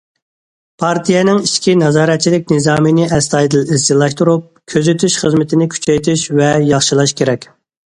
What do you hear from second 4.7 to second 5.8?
كۆزىتىش خىزمىتىنى